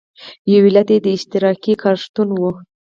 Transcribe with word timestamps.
یو 0.53 0.61
علت 0.69 0.87
یې 0.93 0.99
د 1.05 1.07
اشتراکي 1.17 1.73
کار 1.81 1.95
شتون 2.03 2.29
و. 2.39 2.43